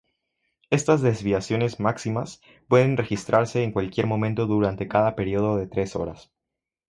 [0.71, 6.31] Estas desviaciones máximas pueden registrarse en cualquier momento durante cada periodo de tres horas.